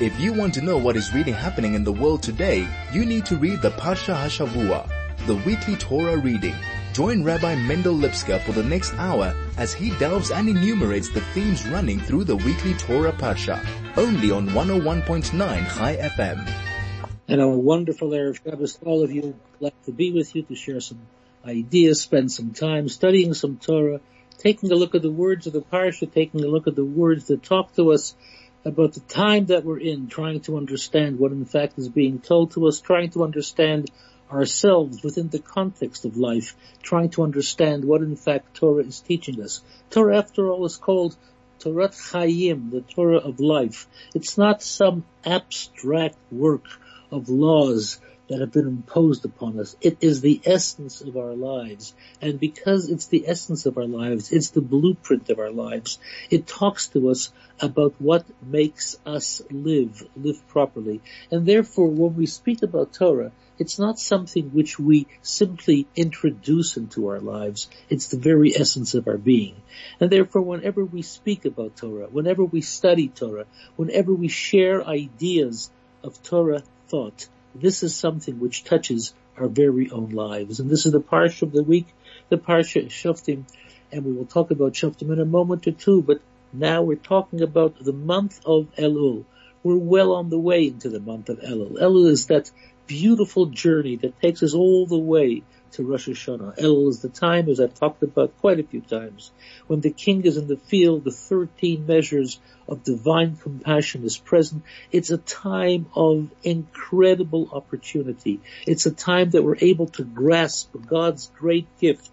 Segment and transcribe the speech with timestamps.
[0.00, 3.26] If you want to know what is really happening in the world today, you need
[3.26, 4.88] to read the Parsha Hashavua,
[5.26, 6.54] the weekly Torah reading.
[6.92, 11.66] Join Rabbi Mendel Lipskar for the next hour as he delves and enumerates the themes
[11.66, 13.58] running through the weekly Torah Parsha,
[13.96, 15.32] only on 101.9
[15.76, 16.48] Chai FM.
[17.26, 19.34] And a wonderful Erev Shabbos to all of you.
[19.58, 21.00] Glad to be with you to share some
[21.44, 23.98] ideas, spend some time studying some Torah,
[24.38, 27.24] taking a look at the words of the Parsha, taking a look at the words
[27.26, 28.14] that talk to us
[28.68, 32.52] about the time that we're in, trying to understand what in fact is being told
[32.52, 33.90] to us, trying to understand
[34.30, 39.42] ourselves within the context of life, trying to understand what in fact Torah is teaching
[39.42, 39.62] us.
[39.90, 41.16] Torah after all is called
[41.58, 43.86] Torah Chaim, the Torah of life.
[44.14, 46.66] It's not some abstract work
[47.10, 49.74] of laws that have been imposed upon us.
[49.80, 51.94] It is the essence of our lives.
[52.20, 55.98] And because it's the essence of our lives, it's the blueprint of our lives.
[56.30, 61.00] It talks to us about what makes us live, live properly.
[61.30, 67.08] And therefore, when we speak about Torah, it's not something which we simply introduce into
[67.08, 67.68] our lives.
[67.88, 69.56] It's the very essence of our being.
[70.00, 75.70] And therefore, whenever we speak about Torah, whenever we study Torah, whenever we share ideas
[76.04, 77.26] of Torah thought,
[77.60, 80.60] this is something which touches our very own lives.
[80.60, 81.86] And this is the parsha of the week,
[82.28, 83.44] the parsha is Shoftim,
[83.92, 86.20] and we will talk about Shoftim in a moment or two, but
[86.52, 89.24] now we're talking about the month of Elul.
[89.62, 91.78] We're well on the way into the month of Elul.
[91.78, 92.50] Elul is that
[92.86, 96.54] beautiful journey that takes us all the way to Rosh Hashanah.
[96.58, 99.30] El is the time, as I've talked about quite a few times,
[99.66, 104.62] when the king is in the field, the 13 measures of divine compassion is present.
[104.92, 108.40] It's a time of incredible opportunity.
[108.66, 112.10] It's a time that we're able to grasp God's great gift,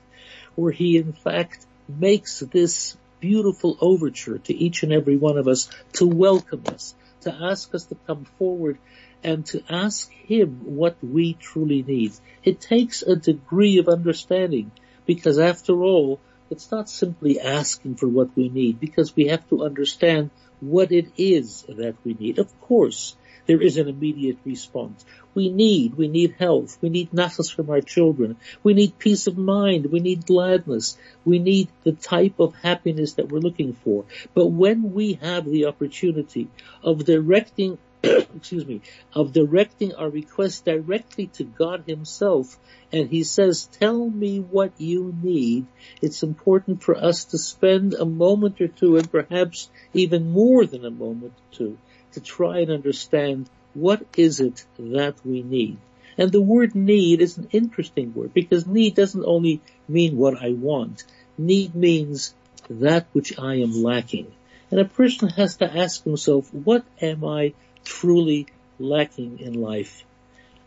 [0.56, 5.70] where He in fact makes this beautiful overture to each and every one of us
[5.94, 8.78] to welcome us, to ask us to come forward
[9.26, 12.14] and to ask Him what we truly need.
[12.44, 14.72] It takes a degree of understanding
[15.08, 16.20] because after all,
[16.52, 20.30] it's not simply asking for what we need because we have to understand
[20.60, 22.38] what it is that we need.
[22.38, 23.16] Of course,
[23.48, 25.04] there is an immediate response.
[25.34, 29.40] We need, we need health, we need nachas from our children, we need peace of
[29.40, 34.06] mind, we need gladness, we need the type of happiness that we're looking for.
[34.36, 36.48] But when we have the opportunity
[36.84, 37.80] of directing
[38.36, 38.82] excuse me,
[39.14, 42.58] of directing our request directly to God himself,
[42.92, 45.66] and he says, tell me what you need,
[46.02, 50.86] it's important for us to spend a moment or two, and perhaps even more than
[50.86, 51.78] a moment or two,
[52.14, 55.78] to try and understand what is it that we need.
[56.18, 60.52] And the word need is an interesting word because need doesn't only mean what I
[60.52, 61.04] want.
[61.38, 62.34] Need means
[62.70, 64.32] that which I am lacking.
[64.72, 67.54] And a person has to ask himself, what am I
[67.86, 68.48] truly
[68.80, 70.04] lacking in life.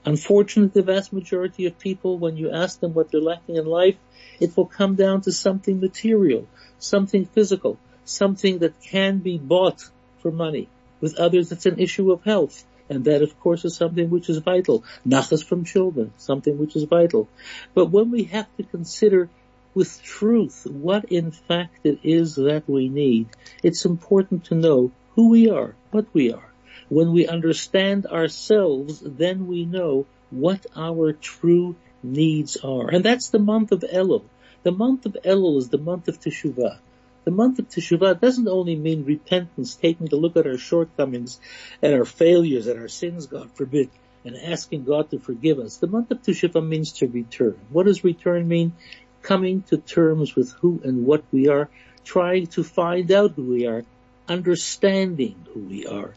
[0.05, 3.97] Unfortunately, the vast majority of people, when you ask them what they're lacking in life,
[4.41, 6.47] it will come down to something material,
[6.79, 9.83] something physical, something that can be bought
[10.21, 10.69] for money.
[11.01, 12.65] With others, it's an issue of health.
[12.89, 14.83] And that, of course, is something which is vital.
[15.07, 17.29] Nachas from children, something which is vital.
[17.75, 19.29] But when we have to consider
[19.75, 23.29] with truth what in fact it is that we need,
[23.63, 26.48] it's important to know who we are, what we are.
[26.89, 32.89] When we understand ourselves, then we know what our true needs are.
[32.89, 34.25] And that's the month of Elul.
[34.63, 36.79] The month of Elul is the month of Teshuvah.
[37.25, 41.39] The month of Teshuvah doesn't only mean repentance, taking a look at our shortcomings
[41.83, 43.91] and our failures and our sins, God forbid,
[44.25, 45.77] and asking God to forgive us.
[45.77, 47.59] The month of Teshuvah means to return.
[47.71, 48.73] What does return mean?
[49.21, 51.69] Coming to terms with who and what we are,
[52.05, 53.85] trying to find out who we are,
[54.27, 56.15] understanding who we are.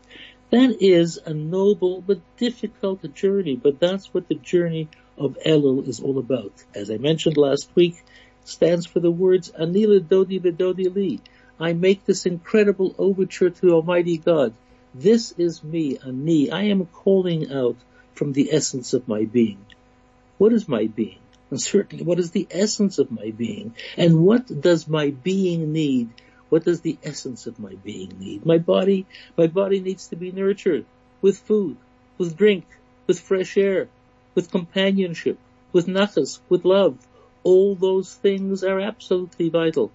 [0.51, 6.01] That is a noble but difficult journey, but that's what the journey of Elul is
[6.01, 6.51] all about.
[6.75, 8.03] As I mentioned last week,
[8.43, 11.21] stands for the words Ani L'Dodi V'Dodi Li.
[11.57, 14.53] I make this incredible overture to Almighty God.
[14.93, 16.51] This is me, Ani.
[16.51, 17.77] I am calling out
[18.13, 19.65] from the essence of my being.
[20.37, 21.19] What is my being?
[21.49, 23.73] And certainly, what is the essence of my being?
[23.95, 26.09] And what does my being need
[26.51, 28.45] what does the essence of my being need?
[28.45, 29.05] My body,
[29.37, 30.85] my body needs to be nurtured
[31.21, 31.77] with food,
[32.17, 32.65] with drink,
[33.07, 33.87] with fresh air,
[34.35, 35.37] with companionship,
[35.71, 36.97] with nachas, with love.
[37.43, 39.93] All those things are absolutely vital.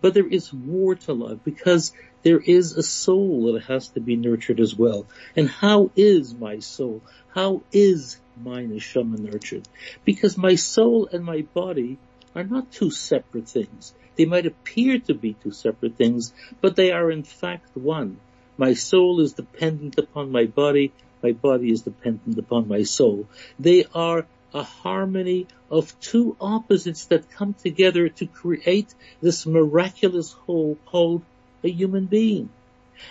[0.00, 1.92] But there is more to love because
[2.22, 5.04] there is a soul that has to be nurtured as well.
[5.36, 7.02] And how is my soul?
[7.34, 9.68] How is my neshama nurtured?
[10.06, 11.98] Because my soul and my body
[12.34, 13.92] are not two separate things.
[14.16, 18.18] They might appear to be two separate things, but they are in fact one.
[18.56, 20.92] My soul is dependent upon my body.
[21.22, 23.26] My body is dependent upon my soul.
[23.58, 30.78] They are a harmony of two opposites that come together to create this miraculous whole
[30.86, 31.22] called
[31.64, 32.48] a human being.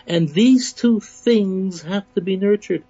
[0.08, 2.84] And these two things have to be nurtured.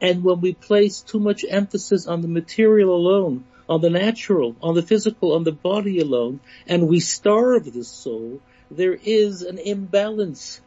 [0.00, 4.74] And when we place too much emphasis on the material alone, on the natural, on
[4.74, 10.60] the physical, on the body alone, and we starve the soul, there is an imbalance.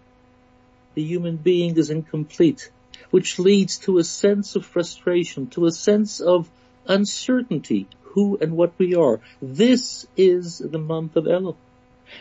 [0.96, 2.72] The human being is incomplete,
[3.12, 6.50] which leads to a sense of frustration, to a sense of
[6.88, 9.20] uncertainty, who and what we are.
[9.42, 11.58] This is the month of Elul.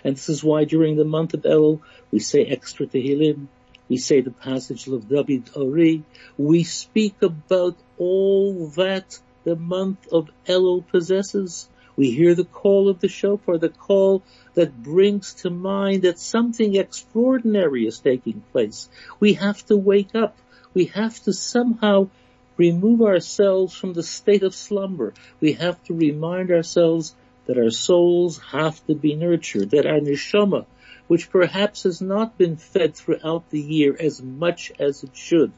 [0.02, 1.80] And this is why during the month of Elul,
[2.10, 3.46] we say extra Tehillim,
[3.88, 6.02] we say the passage of David Ori,
[6.36, 11.68] we speak about all that the month of Elul possesses.
[11.96, 14.22] We hear the call of the shofar, the call
[14.54, 18.88] that brings to mind that something extraordinary is taking place.
[19.20, 20.36] We have to wake up.
[20.74, 22.08] We have to somehow
[22.56, 25.12] remove ourselves from the state of slumber.
[25.40, 27.14] We have to remind ourselves
[27.46, 30.64] that our souls have to be nurtured, that our neshama,
[31.08, 35.52] which perhaps has not been fed throughout the year as much as it should,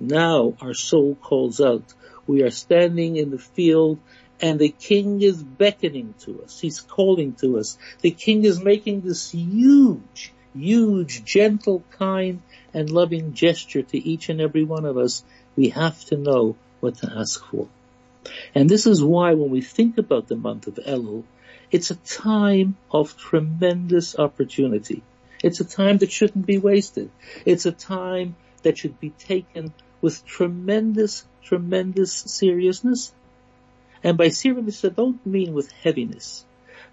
[0.00, 1.94] now our soul calls out.
[2.26, 3.98] We are standing in the field
[4.40, 6.60] and the king is beckoning to us.
[6.60, 7.78] He's calling to us.
[8.02, 12.42] The king is making this huge, huge, gentle, kind,
[12.74, 15.24] and loving gesture to each and every one of us.
[15.56, 17.68] We have to know what to ask for.
[18.54, 21.24] And this is why when we think about the month of Elul,
[21.70, 25.02] it's a time of tremendous opportunity.
[25.42, 27.10] It's a time that shouldn't be wasted.
[27.44, 33.12] It's a time that should be taken with tremendous, tremendous seriousness.
[34.02, 36.44] And by seriousness, I don't mean with heaviness,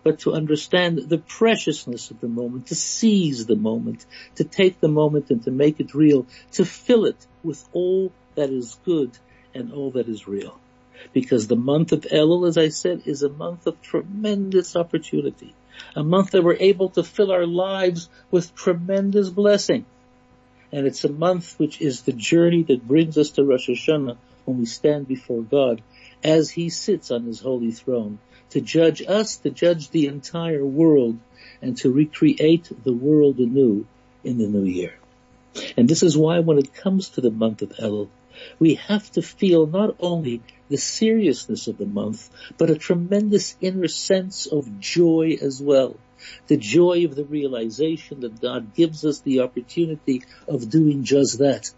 [0.04, 4.06] but to understand the preciousness of the moment, to seize the moment,
[4.36, 8.50] to take the moment and to make it real, to fill it with all that
[8.50, 9.12] is good
[9.54, 10.60] and all that is real.
[11.14, 15.54] Because the month of Elul, as I said, is a month of tremendous opportunity.
[15.96, 19.86] A month that we're able to fill our lives with tremendous blessing.
[20.72, 24.60] And it's a month which is the journey that brings us to Rosh Hashanah when
[24.60, 25.82] we stand before God
[26.24, 28.20] as He sits on His holy throne
[28.52, 31.18] to judge us, to judge the entire world,
[31.62, 33.86] and to recreate the world anew
[34.24, 34.94] in the new year.
[35.78, 38.10] And this is why when it comes to the month of Elul,
[38.60, 43.88] we have to feel not only the seriousness of the month, but a tremendous inner
[43.88, 45.98] sense of joy as well
[46.48, 51.72] the joy of the realization that God gives us the opportunity of doing just that.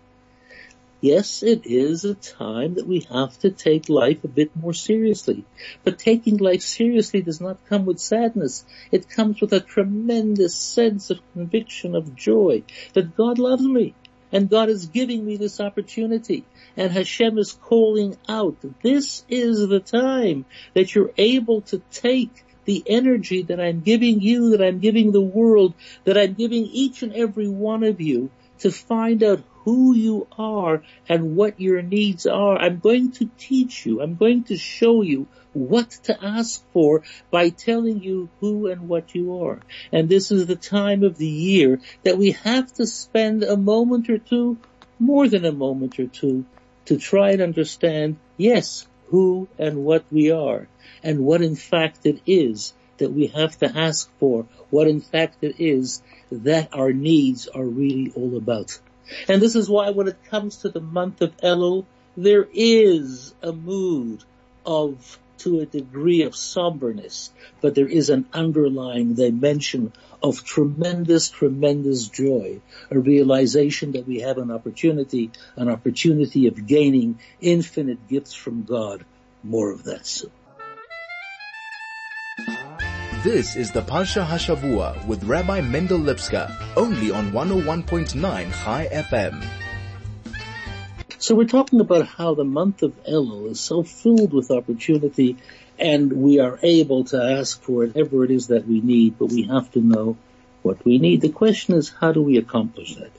[1.05, 5.45] Yes, it is a time that we have to take life a bit more seriously.
[5.83, 8.65] But taking life seriously does not come with sadness.
[8.91, 12.63] It comes with a tremendous sense of conviction of joy
[12.93, 13.93] that God loves me
[14.31, 16.43] and God is giving me this opportunity
[16.75, 18.57] and Hashem is calling out.
[18.81, 20.43] This is the time
[20.73, 25.21] that you're able to take the energy that I'm giving you, that I'm giving the
[25.21, 25.75] world,
[26.05, 30.83] that I'm giving each and every one of you to find out who you are
[31.09, 32.57] and what your needs are.
[32.57, 34.01] I'm going to teach you.
[34.01, 39.15] I'm going to show you what to ask for by telling you who and what
[39.15, 39.59] you are.
[39.91, 44.09] And this is the time of the year that we have to spend a moment
[44.09, 44.57] or two,
[44.99, 46.45] more than a moment or two,
[46.85, 50.67] to try and understand, yes, who and what we are
[51.03, 55.43] and what in fact it is that we have to ask for, what in fact
[55.43, 58.79] it is that our needs are really all about.
[59.27, 61.85] And this is why when it comes to the month of Elul,
[62.17, 64.23] there is a mood
[64.65, 67.31] of, to a degree of somberness,
[67.61, 69.93] but there is an underlying dimension
[70.23, 77.19] of tremendous, tremendous joy, a realization that we have an opportunity, an opportunity of gaining
[77.41, 79.05] infinite gifts from God.
[79.43, 80.31] More of that soon.
[83.25, 89.43] This is the Parsha Hashavua with Rabbi Mendel Lipskar, only on 101.9 Chai FM.
[91.17, 95.37] So we're talking about how the month of Elul is so filled with opportunity
[95.79, 99.47] and we are able to ask for whatever it is that we need, but we
[99.47, 100.17] have to know
[100.61, 101.21] what we need.
[101.21, 103.09] The question is, how do we accomplish that?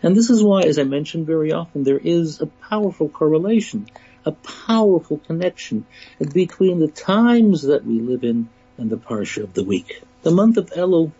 [0.00, 3.88] And this is why, as I mentioned very often, there is a powerful correlation,
[4.24, 5.86] a powerful connection
[6.32, 10.02] between the times that we live in and the Parsha of the week.
[10.22, 11.12] The month of Elul,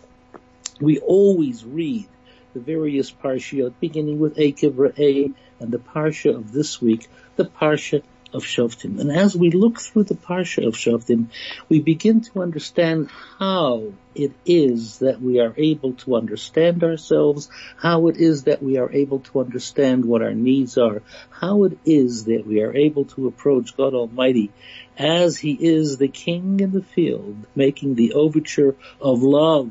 [0.80, 2.06] we always read
[2.54, 8.02] the various Parshiot, beginning with Ekev Re'eh, and the Parsha of this week, the Parsha
[8.32, 9.00] of Shoftim.
[9.00, 11.28] And as we look through the Parsha of Shoftim,
[11.68, 18.08] we begin to understand how it is that we are able to understand ourselves, how
[18.08, 22.24] it is that we are able to understand what our needs are, how it is
[22.24, 24.50] that we are able to approach God Almighty
[24.98, 29.70] as He is the King in the field, making the overture of love,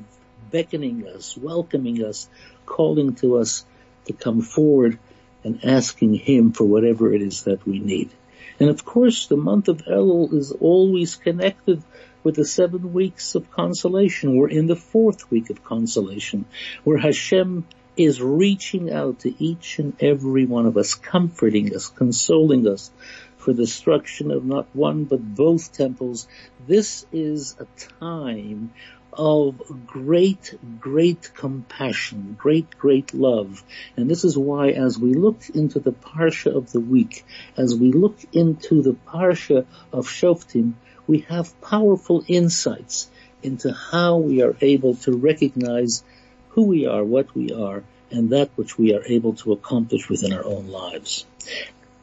[0.51, 2.29] beckoning us, welcoming us,
[2.65, 3.65] calling to us
[4.05, 5.00] to come forward
[5.43, 8.12] and asking Him for whatever it is that we need.
[8.59, 11.83] And of course, the month of Elul is always connected
[12.24, 14.35] with the seven weeks of consolation.
[14.35, 16.45] We're in the fourth week of consolation,
[16.83, 17.65] where Hashem
[17.97, 22.91] is reaching out to each and every one of us, comforting us, consoling us
[23.38, 26.27] for the destruction of not one but both temples.
[26.67, 27.67] This is a
[28.01, 28.74] time
[29.17, 33.63] of great, great compassion, great, great love.
[33.95, 37.25] And this is why as we look into the Parsha of the week,
[37.57, 40.74] as we look into the Parsha of Shoftim,
[41.07, 43.10] we have powerful insights
[43.41, 46.03] into how we are able to recognize
[46.50, 50.34] who we are, what we are, and that which we are able to accomplish within
[50.34, 51.25] our own lives.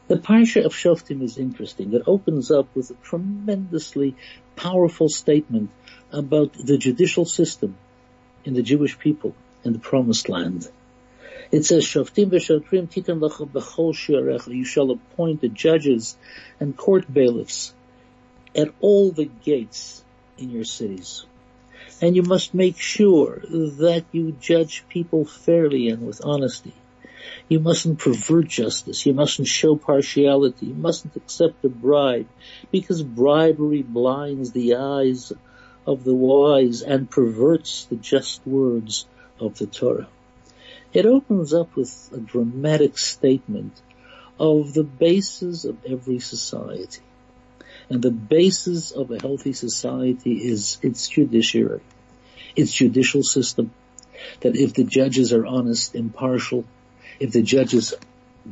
[0.09, 1.95] The Parsha of Shoftim is interesting.
[1.95, 4.15] It opens up with a tremendously
[4.57, 5.71] powerful statement
[6.13, 7.77] about the judicial system
[8.45, 10.69] in the Jewish people in the promised land.
[11.51, 12.35] It says, b'chol
[14.55, 16.17] You shall appoint the judges
[16.61, 17.75] and court bailiffs
[18.55, 20.03] at all the gates
[20.39, 21.25] in your cities.
[22.01, 26.75] And you must make sure that you judge people fairly and with honesty.
[27.49, 29.07] You mustn't pervert justice.
[29.07, 30.67] You mustn't show partiality.
[30.67, 32.29] You mustn't accept a bribe
[32.71, 35.33] because bribery blinds the eyes
[35.87, 39.07] of the wise and perverts the just words
[39.41, 40.09] of the Torah.
[40.93, 43.81] It opens up with a dramatic statement
[44.39, 47.03] of the basis of every society.
[47.89, 51.81] And the basis of a healthy society is its judiciary,
[52.55, 53.73] its judicial system.
[54.41, 56.65] That if the judges are honest, impartial,
[57.19, 57.95] if the judges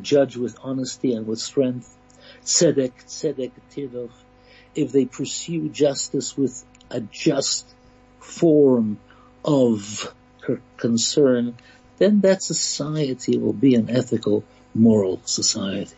[0.03, 1.97] judge with honesty and with strength,
[2.45, 4.11] tzedek, tzedek, tirdof,
[4.75, 7.67] if they pursue justice with a just
[8.19, 8.99] form
[9.45, 10.13] of
[10.77, 11.57] concern,
[11.99, 14.45] then that society will be an ethical,
[14.75, 15.95] moral society.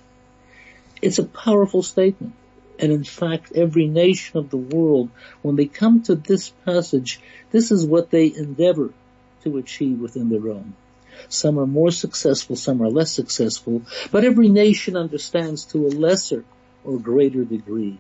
[1.00, 2.34] It's a powerful statement.
[2.78, 5.11] And in fact, every nation of the world,
[5.42, 7.20] when they come to this passage,
[7.50, 8.90] this is what they endeavor
[9.44, 10.75] to achieve within their own.
[11.28, 16.44] Some are more successful, some are less successful, but every nation understands to a lesser
[16.84, 17.99] or greater degree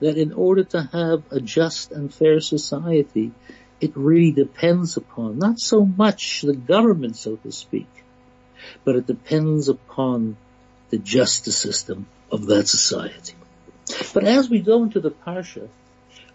[0.00, 3.32] that in order to have a just and fair society,
[3.80, 7.88] it really depends upon not so much the government, so to speak,
[8.84, 10.36] but it depends upon
[10.90, 13.34] the justice system of that society.
[14.12, 15.68] But as we go into the Parsha,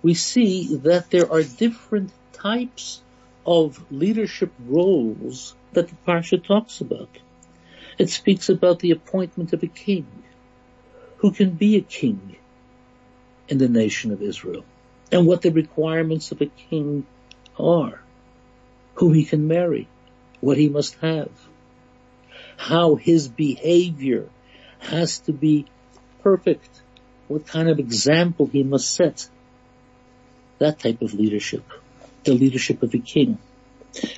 [0.02, 3.02] we see that there are different types
[3.46, 7.10] of leadership roles that the Parsha talks about.
[7.98, 10.08] It speaks about the appointment of a king.
[11.18, 12.38] Who can be a king?
[13.52, 14.64] In the nation of Israel
[15.12, 17.06] and what the requirements of a king
[17.60, 18.02] are,
[18.96, 19.90] who he can marry,
[20.40, 21.30] what he must have,
[22.56, 24.30] how his behavior
[24.80, 25.66] has to be
[26.24, 26.82] perfect,
[27.28, 29.28] what kind of example he must set.
[30.60, 31.66] That type of leadership,
[32.24, 33.38] the leadership of a king.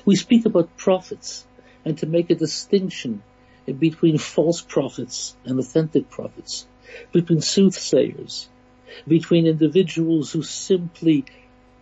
[0.05, 1.43] We speak about prophets
[1.83, 3.23] and to make a distinction
[3.65, 6.67] between false prophets and authentic prophets,
[7.11, 8.47] between soothsayers
[9.07, 11.25] between individuals who simply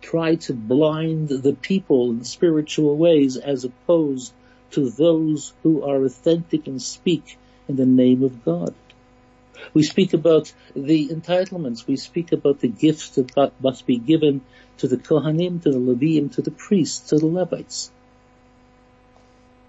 [0.00, 4.32] try to blind the people in spiritual ways as opposed
[4.72, 7.38] to those who are authentic and speak
[7.68, 8.74] in the name of God.
[9.74, 11.86] We speak about the entitlements.
[11.86, 14.40] We speak about the gifts that must be given
[14.78, 17.90] to the Kohanim, to the Levim, to the priests, to the Levites.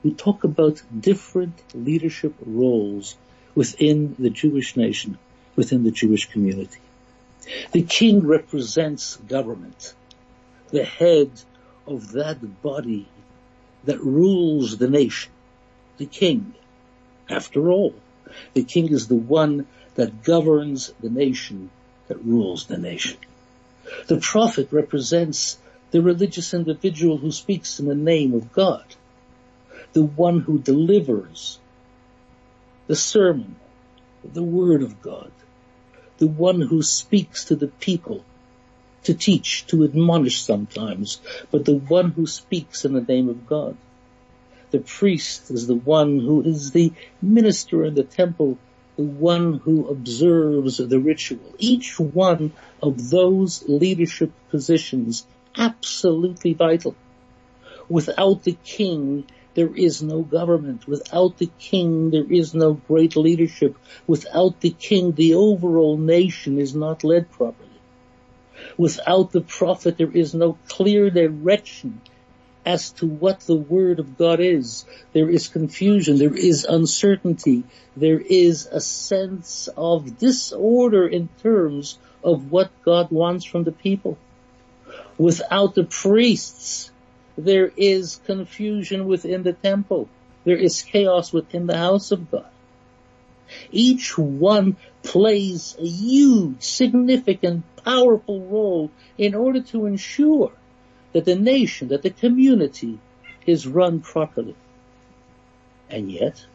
[0.03, 3.15] We talk about different leadership roles
[3.55, 5.17] within the Jewish nation,
[5.55, 6.79] within the Jewish community.
[7.71, 9.93] The king represents government,
[10.69, 11.31] the head
[11.85, 13.07] of that body
[13.83, 15.31] that rules the nation.
[15.97, 16.53] The king,
[17.29, 17.93] after all,
[18.53, 21.69] the king is the one that governs the nation,
[22.07, 23.17] that rules the nation.
[24.07, 25.57] The prophet represents
[25.91, 28.85] the religious individual who speaks in the name of God,
[29.93, 31.59] the one who delivers
[32.87, 33.55] the sermon,
[34.23, 35.31] the word of God,
[36.23, 38.23] the one who speaks to the people
[39.03, 41.19] to teach, to admonish sometimes,
[41.51, 43.75] but the one who speaks in the name of God.
[44.71, 48.57] The priest is the one who is the minister in the temple
[48.95, 51.55] the one who observes the ritual.
[51.57, 55.25] Each one of those leadership positions
[55.57, 56.95] absolutely vital.
[57.89, 59.25] Without the king,
[59.55, 60.87] there is no government.
[60.87, 63.77] Without the king, there is no great leadership.
[64.07, 67.69] Without the king, the overall nation is not led properly.
[68.77, 72.01] Without the prophet, there is no clear direction
[72.65, 74.85] as to what the word of God is.
[75.11, 77.63] There is confusion, there is uncertainty,
[77.95, 84.17] there is a sense of disorder in terms of what God wants from the people.
[85.17, 86.91] Without the priests,
[87.37, 90.09] there is confusion within the temple.
[90.43, 92.49] There is chaos within the house of God.
[93.71, 100.51] Each one plays a huge, significant, powerful role in order to ensure
[101.11, 102.99] that the nation, that the community
[103.45, 104.55] is run properly.
[105.89, 106.45] And yet,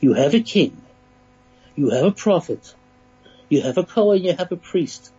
[0.00, 0.80] you have a king,
[1.74, 2.74] you have a prophet,
[3.48, 5.12] you have a Kohen, you have a priest.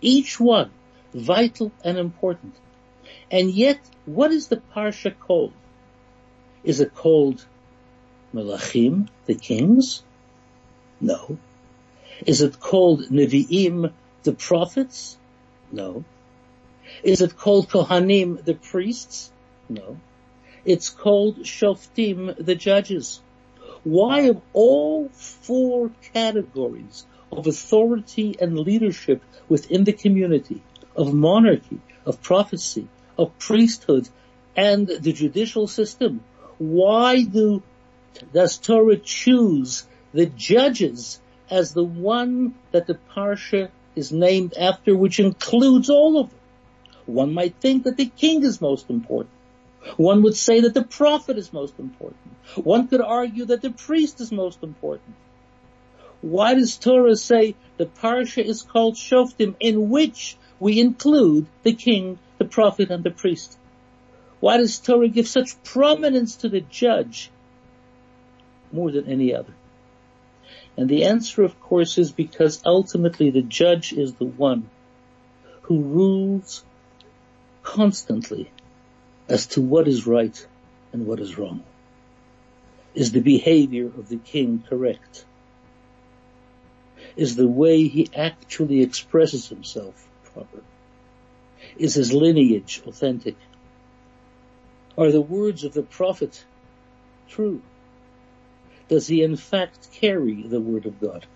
[0.00, 0.70] Each one
[1.14, 2.54] vital and important.
[3.30, 5.52] And yet, what is the Parsha called?
[6.64, 7.44] Is it called
[8.34, 10.02] Melachim, the kings?
[11.00, 11.38] No.
[12.26, 13.92] Is it called Nevi'im,
[14.22, 15.18] the prophets?
[15.70, 16.04] No.
[17.02, 19.30] Is it called Kohanim, the priests?
[19.68, 19.98] No.
[20.64, 23.20] It's called Shoftim, the judges.
[23.84, 30.62] Why of all four categories of authority and leadership within the community,
[30.96, 34.08] of monarchy, of prophecy, of priesthood,
[34.56, 36.22] and the judicial system,
[36.58, 37.62] why do,
[38.32, 41.20] does Torah choose the judges
[41.50, 46.38] as the one that the Parsha is named after, which includes all of them?
[47.06, 49.32] One might think that the king is most important.
[49.96, 52.34] One would say that the prophet is most important.
[52.56, 55.14] One could argue that the priest is most important.
[56.20, 62.18] Why does Torah say the parsha is called Shoftim in which we include the king,
[62.38, 63.58] the prophet, and the priest?
[64.40, 67.30] Why does Torah give such prominence to the judge
[68.72, 69.52] more than any other?
[70.76, 74.70] And the answer of course is because ultimately the judge is the one
[75.62, 76.64] who rules
[77.62, 78.50] constantly
[79.28, 80.46] as to what is right
[80.92, 81.64] and what is wrong.
[82.94, 85.24] Is the behavior of the king correct?
[87.16, 90.62] Is the way he actually expresses himself proper?
[91.76, 93.36] Is his lineage authentic?
[94.96, 96.44] Are the words of the prophet
[97.28, 97.62] true?
[98.88, 101.26] Does he in fact carry the word of God?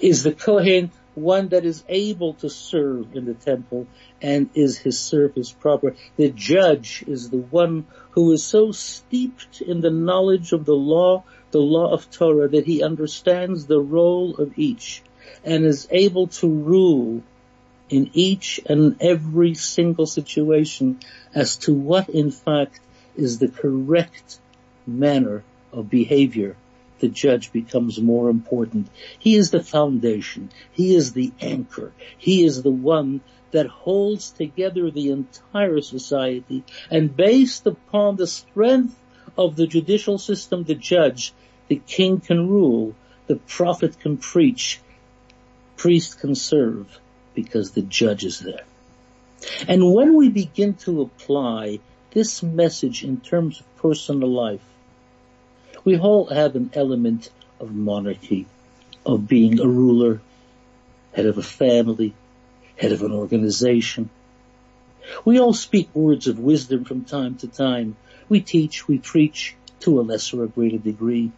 [0.00, 3.86] Is the Kohen one that is able to serve in the temple
[4.20, 5.94] and is his service proper.
[6.16, 11.24] The judge is the one who is so steeped in the knowledge of the law,
[11.50, 15.02] the law of Torah, that he understands the role of each
[15.44, 17.22] and is able to rule
[17.92, 20.98] in each and every single situation
[21.34, 22.80] as to what in fact
[23.16, 24.38] is the correct
[24.86, 26.56] manner of behavior
[27.00, 28.86] the judge becomes more important.
[29.18, 30.50] He is the foundation.
[30.70, 31.92] He is the anchor.
[32.16, 38.96] He is the one that holds together the entire society and based upon the strength
[39.36, 41.34] of the judicial system, the judge,
[41.68, 42.94] the king can rule,
[43.26, 44.80] the prophet can preach,
[45.76, 47.00] priest can serve
[47.34, 48.64] because the judge is there.
[49.66, 54.62] And when we begin to apply this message in terms of personal life,
[55.84, 58.46] we all have an element of monarchy,
[59.04, 60.20] of being a ruler,
[61.12, 62.14] head of a family,
[62.76, 64.10] head of an organization.
[65.24, 67.96] We all speak words of wisdom from time to time.
[68.28, 71.32] We teach, we preach to a lesser or greater degree.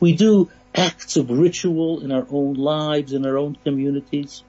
[0.00, 4.42] We do acts of ritual in our own lives, in our own communities.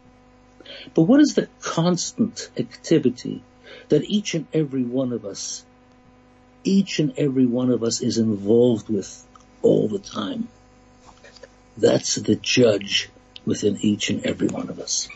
[0.94, 3.44] But what is the constant activity
[3.90, 5.64] that each and every one of us
[6.64, 9.26] each and every one of us is involved with
[9.62, 10.48] all the time.
[11.78, 13.10] That's the judge
[13.46, 15.08] within each and every one of us.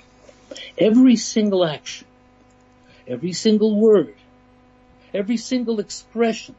[0.78, 2.08] Every single action,
[3.08, 4.16] every single word,
[5.14, 6.56] every single expression,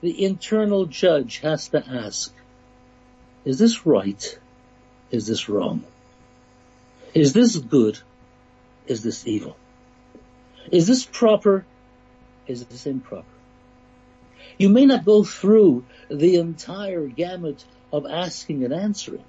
[0.00, 2.32] the internal judge has to ask,
[3.44, 4.38] is this right?
[5.10, 5.84] Is this wrong?
[7.14, 7.98] Is this good?
[8.88, 9.56] Is this evil?
[10.72, 11.64] Is this proper?
[12.48, 13.26] Is this improper?
[14.58, 19.24] You may not go through the entire gamut of asking and answering,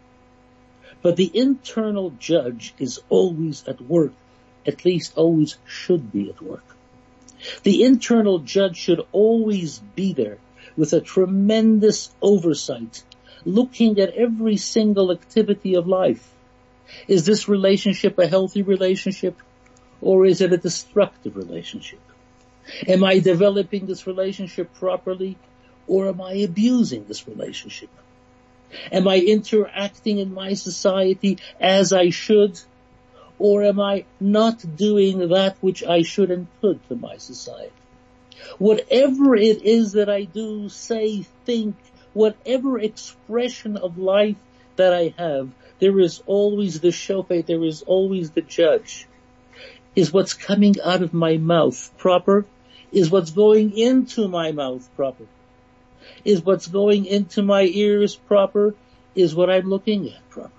[1.03, 4.13] but the internal judge is always at work,
[4.65, 6.65] at least always should be at work.
[7.63, 10.39] The internal judge should always be there
[10.75, 13.03] with a tremendous oversight
[13.45, 16.34] looking at every single activity of life.
[17.07, 19.37] Is this relationship a healthy relationship
[20.01, 21.99] or is it a destructive relationship?
[22.87, 25.37] Am I developing this relationship properly
[25.87, 27.89] or am I abusing this relationship?
[28.91, 32.59] Am I interacting in my society as I should
[33.37, 37.71] or am I not doing that which I should and could to my society?
[38.57, 41.75] Whatever it is that I do, say, think,
[42.13, 44.37] whatever expression of life
[44.75, 49.07] that I have, there is always the shofet, there is always the judge.
[49.95, 52.45] Is what's coming out of my mouth proper?
[52.91, 55.25] Is what's going into my mouth proper?
[56.23, 58.75] Is what's going into my ears proper?
[59.15, 60.51] Is what I'm looking at proper?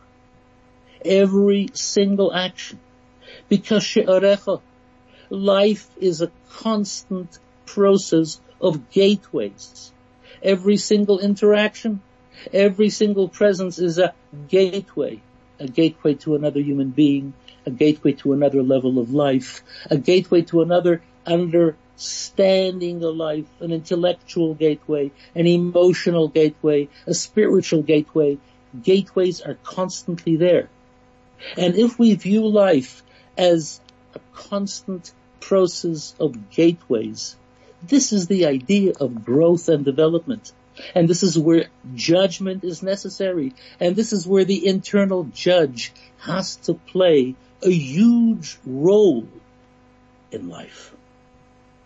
[1.04, 2.80] Every single action.
[3.48, 4.60] Because she'arecha,
[5.30, 9.92] life is a constant process of gateways.
[10.42, 12.00] Every single interaction,
[12.52, 14.14] every single presence is a
[14.48, 15.20] gateway,
[15.58, 20.42] a gateway to another human being, a gateway to another level of life, a gateway
[20.42, 28.38] to another understanding of life, an intellectual gateway, an emotional gateway, a spiritual gateway.
[28.82, 30.68] Gateways are constantly there.
[31.56, 33.02] And if we view life
[33.36, 33.80] as
[34.14, 37.36] a constant process of gateways,
[37.82, 40.52] this is the idea of growth and development.
[40.94, 43.54] And this is where judgment is necessary.
[43.80, 49.26] And this is where the internal judge has to play a huge role
[50.30, 50.94] in life.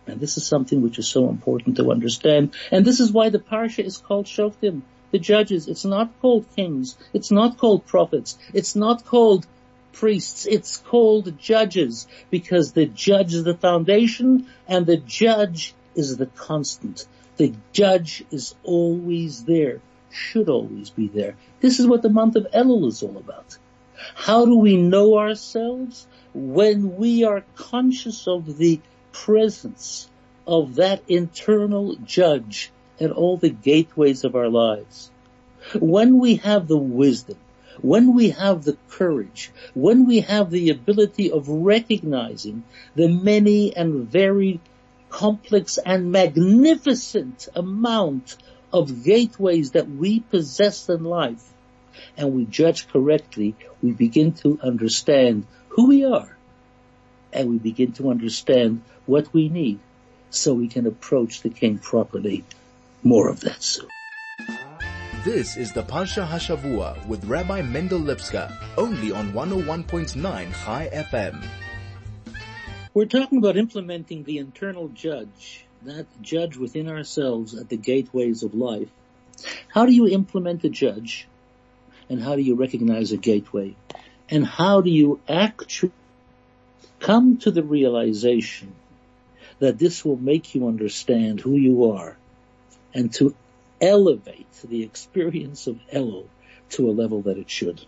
[0.06, 2.54] And this is something which is so important to understand.
[2.72, 5.68] And this is why the parsha is called Shoftim, the judges.
[5.68, 6.96] It's not called kings.
[7.12, 8.38] It's not called prophets.
[8.52, 9.46] It's not called
[9.92, 10.46] priests.
[10.46, 17.06] It's called judges because the judge is the foundation and the judge is the constant.
[17.40, 21.36] The judge is always there, should always be there.
[21.60, 23.56] This is what the month of Elul is all about.
[24.14, 26.06] How do we know ourselves?
[26.34, 28.78] When we are conscious of the
[29.12, 30.10] presence
[30.46, 35.10] of that internal judge at all the gateways of our lives.
[35.78, 37.38] When we have the wisdom,
[37.80, 42.64] when we have the courage, when we have the ability of recognizing
[42.96, 44.60] the many and varied
[45.10, 48.36] complex and magnificent amount
[48.72, 51.44] of gateways that we possess in life
[52.16, 56.36] and we judge correctly, we begin to understand who we are
[57.32, 59.78] and we begin to understand what we need
[60.30, 62.44] so we can approach the king properly.
[63.02, 63.88] More of that soon.
[65.24, 70.16] This is the Parsha Hashavua with Rabbi Mendel Lipskar, only on 101.9
[70.64, 71.44] Chai FM.
[72.92, 78.52] We're talking about implementing the internal judge, that judge within ourselves at the gateways of
[78.52, 78.88] life.
[79.68, 81.28] How do you implement a judge?
[82.08, 83.76] And how do you recognize a gateway?
[84.28, 85.92] And how do you actually
[86.98, 88.74] come to the realization
[89.60, 92.16] that this will make you understand who you are
[92.92, 93.36] and to
[93.80, 96.26] elevate the experience of Elul
[96.70, 97.80] to a level that it should?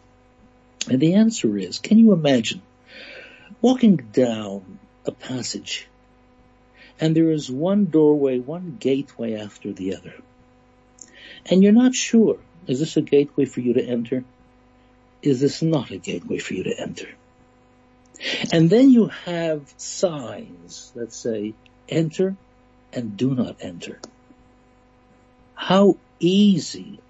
[0.89, 2.63] And the answer is, can you imagine
[3.61, 5.89] walking down a passage
[7.03, 10.15] and there is one doorway, one gateway after the other.
[11.47, 12.39] And you're not sure,
[12.69, 14.25] is this a gateway for you to enter?
[15.21, 17.09] Is this not a gateway for you to enter?
[18.53, 21.55] And then you have signs that say
[21.89, 22.37] enter
[22.93, 23.99] and do not enter.
[25.55, 27.01] How easy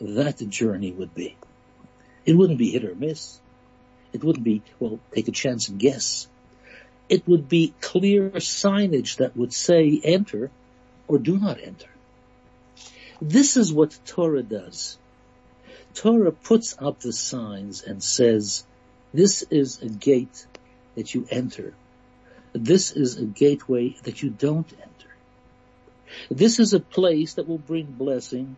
[0.00, 1.34] that journey would be.
[2.26, 3.40] It wouldn't be hit or miss.
[4.12, 6.28] It wouldn't be, well, take a chance and guess
[7.08, 10.50] it would be clear signage that would say enter
[11.06, 11.88] or do not enter.
[13.20, 14.98] This is what Torah does.
[15.94, 18.64] Torah puts up the signs and says,
[19.12, 20.46] this is a gate
[20.94, 21.74] that you enter.
[22.52, 24.88] This is a gateway that you don't enter.
[26.30, 28.56] This is a place that will bring blessing.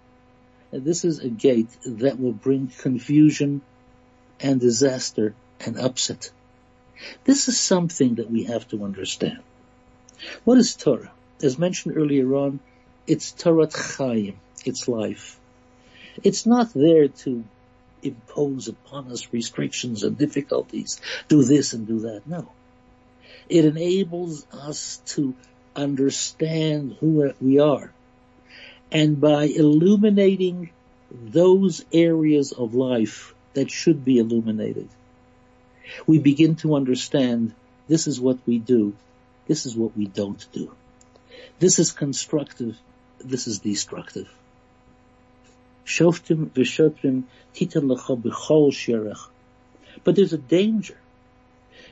[0.72, 3.62] And this is a gate that will bring confusion
[4.40, 5.34] and disaster
[5.64, 6.30] and upset.
[7.24, 9.40] This is something that we have to understand.
[10.44, 11.12] What is Torah?
[11.42, 12.60] As mentioned earlier on,
[13.06, 15.38] it's Torah Chaim, it's life.
[16.22, 17.44] It's not there to
[18.02, 21.00] impose upon us restrictions and difficulties.
[21.28, 22.26] Do this and do that.
[22.26, 22.50] No.
[23.48, 25.34] It enables us to
[25.74, 27.92] understand who we are.
[28.92, 30.70] And by illuminating
[31.10, 34.88] those areas of life that should be illuminated,
[36.06, 37.54] we begin to understand
[37.88, 38.94] this is what we do.
[39.46, 40.72] This is what we don't do.
[41.58, 42.78] This is constructive.
[43.18, 44.28] This is destructive.
[45.84, 47.24] Shoftim v'shotrim
[47.54, 49.28] titan lecha b'chol she'arecha.
[50.04, 50.96] But there's a danger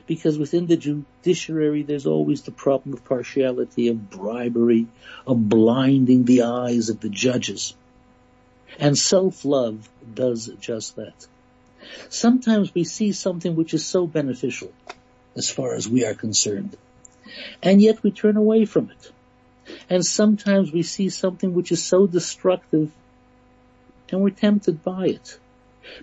[0.07, 4.87] because within the judiciary there's always the problem of partiality, of bribery,
[5.27, 7.75] of blinding the eyes of the judges.
[8.79, 11.27] And self-love does just that.
[12.09, 14.71] Sometimes we see something which is so beneficial
[15.35, 16.75] as far as we are concerned,
[17.61, 19.11] and yet we turn away from it.
[19.89, 22.91] And sometimes we see something which is so destructive
[24.11, 25.37] and we're tempted by it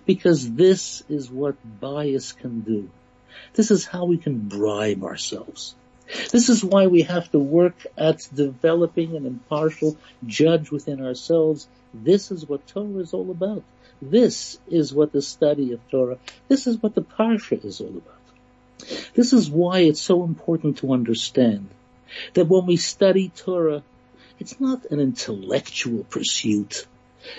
[0.05, 2.89] because this is what bias can do.
[3.55, 5.75] This is how we can bribe ourselves.
[6.31, 11.67] This is why we have to work at developing an impartial judge within ourselves.
[11.93, 13.65] This is what Torah is all about.
[14.01, 19.13] This is what the study of Torah, this is what the Parsha is all about.
[19.15, 21.69] This is why it's so important to understand
[22.35, 23.83] that when we study Torah,
[24.39, 26.87] it's not an intellectual pursuit.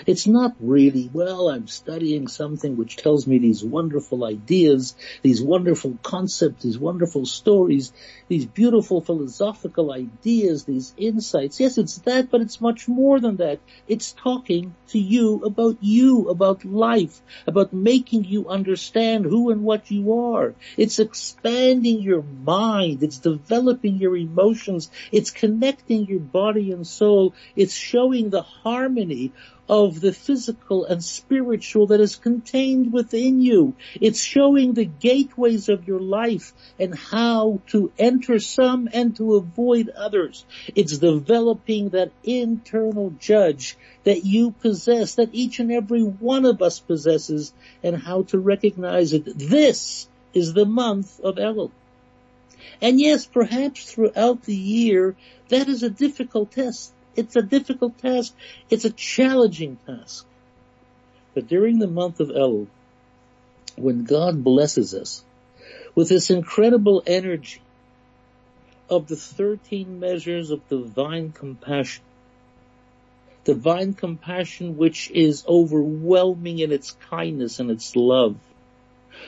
[0.06, 5.98] It's not really, well, I'm studying something which tells me these wonderful ideas, these wonderful
[6.02, 7.92] concepts, these wonderful stories,
[8.28, 11.60] these beautiful philosophical ideas, these insights.
[11.60, 13.60] Yes, it's that, but it's much more than that.
[13.86, 19.90] It's talking to you about you, about life, about making you understand who and what
[19.90, 20.54] you are.
[20.76, 23.02] It's expanding your mind.
[23.02, 24.90] It's developing your emotions.
[25.12, 27.34] It's connecting your body and soul.
[27.56, 29.32] It's showing the harmony
[29.68, 33.74] of the physical and spiritual that is contained within you.
[34.00, 39.90] It's showing the gateways of your life and how to enter some and to avoid
[39.90, 40.44] others.
[40.74, 46.78] It's developing that internal judge that you possess, that each and every one of us
[46.78, 47.52] possesses
[47.82, 49.24] and how to recognize it.
[49.38, 51.70] This is the month of Elul.
[52.80, 55.16] And yes, perhaps throughout the year,
[55.48, 56.92] that is a difficult test.
[57.18, 58.32] It's a difficult task.
[58.70, 60.24] It's a challenging task.
[61.34, 62.68] But during the month of Elul,
[63.74, 65.24] when God blesses us
[65.96, 67.60] with this incredible energy
[68.88, 72.04] of the 13 measures of divine compassion,
[73.42, 78.36] divine compassion which is overwhelming in its kindness and its love,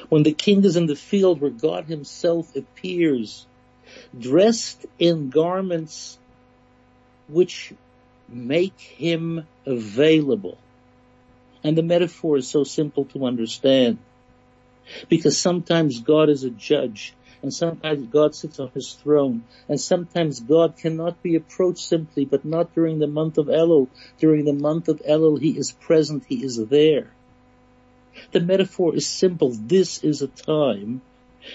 [0.09, 3.47] when the king is in the field where God himself appears,
[4.17, 6.20] dressed in garments
[7.33, 7.73] which
[8.29, 10.59] make him available.
[11.63, 13.99] And the metaphor is so simple to understand.
[15.09, 20.41] Because sometimes God is a judge and sometimes God sits on his throne and sometimes
[20.41, 23.89] God cannot be approached simply, but not during the month of Elul.
[24.19, 27.11] During the month of Elul, he is present, he is there.
[28.33, 29.51] The metaphor is simple.
[29.51, 31.03] This is a time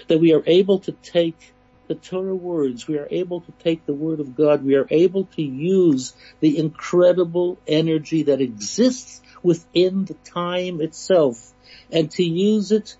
[0.07, 1.53] that we are able to take
[1.87, 5.25] the Torah words, we are able to take the word of God, we are able
[5.35, 11.53] to use the incredible energy that exists within the time itself
[11.91, 12.95] and to use it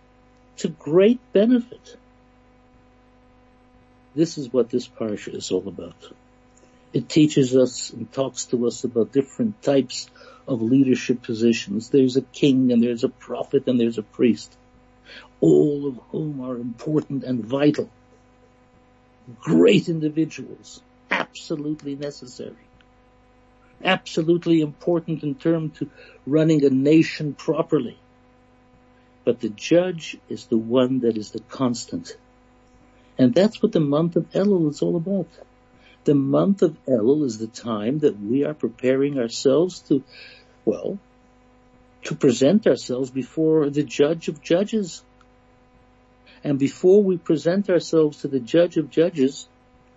[0.58, 1.98] to great benefit.
[4.13, 5.95] This is what this parsha is all about.
[6.93, 10.10] It teaches us and talks to us about different types
[10.48, 11.89] of leadership positions.
[11.89, 14.56] There's a king and there's a prophet and there's a priest,
[15.41, 17.89] all of whom are important and vital
[19.42, 22.68] great individuals, absolutely necessary,
[23.84, 25.90] absolutely important in terms to
[26.26, 27.98] running a nation properly.
[29.24, 32.16] But the judge is the one that is the constant.
[33.18, 35.28] And that's what the month of Elul is all about.
[36.04, 40.04] The month of Elul is the time that we are preparing ourselves to,
[40.64, 41.00] well,
[42.04, 45.04] to present ourselves before the judge of judges,
[46.46, 49.48] and before we present ourselves to the judge of judges,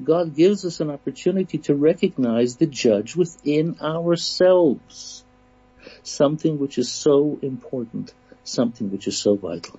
[0.02, 5.22] God gives us an opportunity to recognize the judge within ourselves.
[6.02, 9.78] Something which is so important, something which is so vital.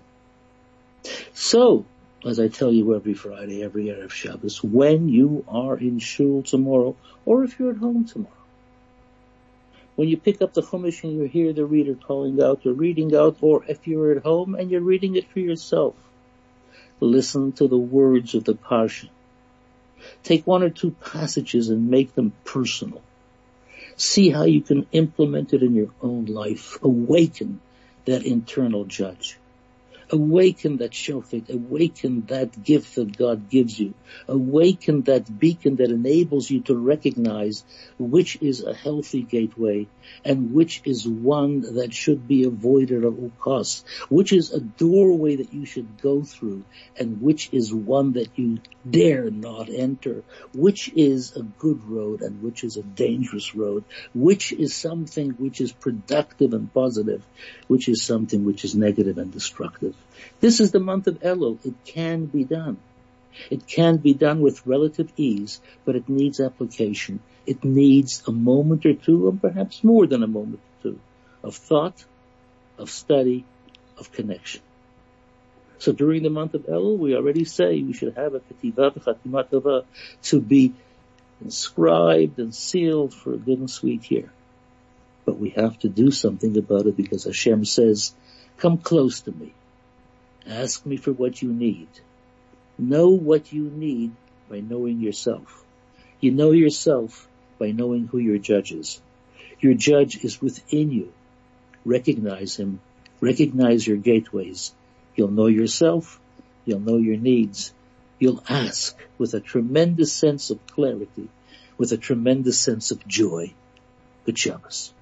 [1.34, 1.86] So,
[2.24, 6.96] as I tell you every Friday, every Erev Shabbos, when you are in shul tomorrow,
[7.26, 8.46] or if you're at home tomorrow,
[9.96, 13.16] when you pick up the Chumash and you hear the reader calling out or reading
[13.16, 15.96] out, or if you're at home and you're reading it for yourself,
[17.00, 19.10] Listen to the words of the Parsha.
[20.24, 23.02] Take one or two passages and make them personal.
[23.96, 26.78] See how you can implement it in your own life.
[26.84, 27.60] Awaken
[28.06, 29.38] that internal judge.
[30.12, 33.93] Awaken that shofet, awaken that gift that God gives you.
[34.28, 37.63] Awaken that beacon that enables you to recognize
[38.00, 39.88] which is a healthy gateway
[40.26, 45.36] and which is one that should be avoided at all costs, which is a doorway
[45.36, 46.63] that you should go through
[46.98, 48.58] and which is one that you
[48.89, 53.84] dare not enter, which is a good road and which is a dangerous road,
[54.15, 57.22] which is something which is productive and positive,
[57.67, 59.95] which is something which is negative and destructive.
[60.40, 61.64] This is the month of Elul.
[61.66, 62.78] It can be done.
[63.50, 67.20] It can be done with relative ease, but it needs application.
[67.46, 71.00] It needs a moment or two, or perhaps more than a moment or two,
[71.44, 72.04] of thought,
[72.78, 73.46] of study,
[73.98, 74.62] of connection.
[75.78, 79.86] So during the month of Elul, we already say we should have a v'chatimat
[80.24, 80.74] to be
[81.42, 84.30] inscribed and sealed for a good and sweet year.
[85.26, 88.14] But we have to do something about it because Hashem says,
[88.58, 89.54] come close to me.
[90.50, 91.88] Ask me for what you need.
[92.80, 94.12] Know what you need
[94.50, 95.64] by knowing yourself.
[96.20, 97.28] You know yourself
[97.60, 99.00] by knowing who your judge is.
[99.60, 101.14] Your judge is within you.
[101.86, 102.80] Recognize him.
[103.22, 104.74] Recognize your gateways.
[105.16, 106.20] You'll know yourself.
[106.66, 107.72] You'll know your needs.
[108.18, 111.30] You'll ask with a tremendous sense of clarity,
[111.78, 113.54] with a tremendous sense of joy.
[114.26, 114.94] Good Shabbos.